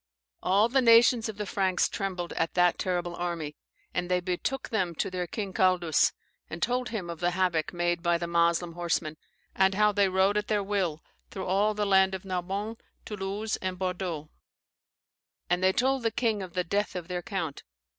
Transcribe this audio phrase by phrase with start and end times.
[0.41, 3.55] All the nations of the Franks trembled at that terrible army,
[3.93, 6.11] and they betook them to their king Caldus,
[6.49, 9.15] and told him of the havoc made by the Moslem horsemen,
[9.53, 13.77] and how they rode at their will through all the land of Narbonne Toulouse, and
[13.77, 14.31] Bordeaux,
[15.51, 17.61] and they told the king of the death of their count.